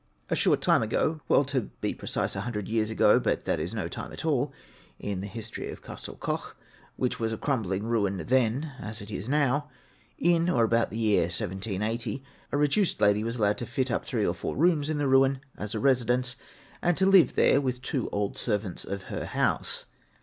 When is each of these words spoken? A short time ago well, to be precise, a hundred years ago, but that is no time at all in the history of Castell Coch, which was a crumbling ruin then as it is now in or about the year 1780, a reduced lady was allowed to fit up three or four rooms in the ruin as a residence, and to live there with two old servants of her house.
A 0.31 0.35
short 0.35 0.61
time 0.63 0.81
ago 0.81 1.21
well, 1.27 1.45
to 1.45 1.69
be 1.79 1.93
precise, 1.93 2.35
a 2.35 2.41
hundred 2.41 2.67
years 2.67 2.89
ago, 2.89 3.19
but 3.19 3.45
that 3.45 3.59
is 3.59 3.71
no 3.71 3.87
time 3.87 4.11
at 4.11 4.25
all 4.25 4.51
in 4.97 5.21
the 5.21 5.27
history 5.27 5.69
of 5.69 5.83
Castell 5.83 6.15
Coch, 6.15 6.57
which 6.95 7.19
was 7.19 7.31
a 7.31 7.37
crumbling 7.37 7.83
ruin 7.83 8.17
then 8.17 8.73
as 8.79 9.03
it 9.03 9.11
is 9.11 9.29
now 9.29 9.69
in 10.17 10.49
or 10.49 10.63
about 10.63 10.89
the 10.89 10.97
year 10.97 11.25
1780, 11.25 12.23
a 12.51 12.57
reduced 12.57 12.99
lady 12.99 13.23
was 13.23 13.35
allowed 13.35 13.59
to 13.59 13.67
fit 13.67 13.91
up 13.91 14.03
three 14.03 14.25
or 14.25 14.33
four 14.33 14.57
rooms 14.57 14.89
in 14.89 14.97
the 14.97 15.05
ruin 15.07 15.39
as 15.55 15.75
a 15.75 15.79
residence, 15.79 16.35
and 16.81 16.97
to 16.97 17.05
live 17.05 17.35
there 17.35 17.61
with 17.61 17.83
two 17.83 18.09
old 18.11 18.35
servants 18.39 18.83
of 18.83 19.03
her 19.03 19.25
house. 19.25 19.85